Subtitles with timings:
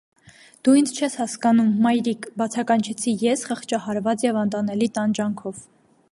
[0.67, 5.61] -Դու ինձ չես հասկանում, մա՛յրիկ,- բացականչեցի ես խղճահարված և անտանելի տանջանքով: